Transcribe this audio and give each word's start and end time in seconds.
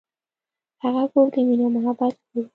هغه 0.83 1.03
کور 1.11 1.27
د 1.33 1.35
مینې 1.47 1.63
او 1.67 1.73
محبت 1.75 2.13
کور 2.21 2.35
و. 2.43 2.47